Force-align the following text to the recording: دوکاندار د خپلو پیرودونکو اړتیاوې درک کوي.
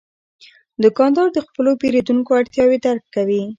دوکاندار 0.83 1.27
د 1.33 1.37
خپلو 1.47 1.71
پیرودونکو 1.81 2.31
اړتیاوې 2.39 2.77
درک 2.85 3.03
کوي. 3.15 3.41